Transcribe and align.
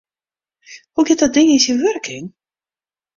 Hoe 0.93 1.05
giet 1.07 1.21
dat 1.23 1.33
ding 1.35 1.49
yn 1.55 1.63
syn 1.65 1.81
wurking? 1.83 2.25